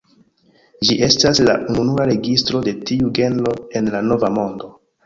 [0.87, 4.79] Ĝi estas la ununura registro de tiu genro en la Nova Mondo.